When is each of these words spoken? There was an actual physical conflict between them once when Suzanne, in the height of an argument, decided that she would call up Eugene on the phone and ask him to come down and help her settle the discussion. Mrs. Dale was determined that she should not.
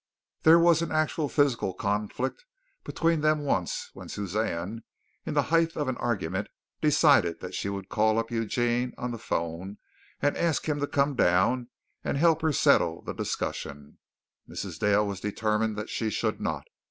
There 0.41 0.57
was 0.57 0.81
an 0.81 0.91
actual 0.91 1.29
physical 1.29 1.75
conflict 1.75 2.43
between 2.83 3.21
them 3.21 3.41
once 3.43 3.91
when 3.93 4.09
Suzanne, 4.09 4.81
in 5.27 5.35
the 5.35 5.43
height 5.53 5.77
of 5.77 5.87
an 5.87 5.97
argument, 5.97 6.47
decided 6.81 7.39
that 7.41 7.53
she 7.53 7.69
would 7.69 7.87
call 7.87 8.17
up 8.17 8.31
Eugene 8.31 8.93
on 8.97 9.11
the 9.11 9.19
phone 9.19 9.77
and 10.19 10.35
ask 10.35 10.67
him 10.67 10.79
to 10.79 10.87
come 10.87 11.13
down 11.13 11.69
and 12.03 12.17
help 12.17 12.41
her 12.41 12.51
settle 12.51 13.03
the 13.03 13.13
discussion. 13.13 13.99
Mrs. 14.49 14.79
Dale 14.79 15.05
was 15.05 15.19
determined 15.19 15.75
that 15.77 15.87
she 15.91 16.09
should 16.09 16.41
not. 16.41 16.65